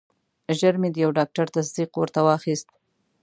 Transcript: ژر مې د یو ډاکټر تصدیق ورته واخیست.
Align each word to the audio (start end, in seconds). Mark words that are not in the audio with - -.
ژر 0.57 0.75
مې 0.81 0.89
د 0.93 0.97
یو 1.03 1.11
ډاکټر 1.17 1.45
تصدیق 1.55 1.91
ورته 1.95 2.19
واخیست. 2.25 2.67